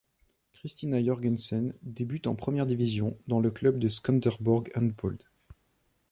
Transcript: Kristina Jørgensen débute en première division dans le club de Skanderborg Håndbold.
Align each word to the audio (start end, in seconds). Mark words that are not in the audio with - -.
Kristina 0.53 0.97
Jørgensen 0.99 1.75
débute 1.83 2.25
en 2.25 2.33
première 2.33 2.65
division 2.65 3.19
dans 3.27 3.39
le 3.39 3.51
club 3.51 3.77
de 3.77 3.87
Skanderborg 3.87 4.71
Håndbold. 4.73 5.21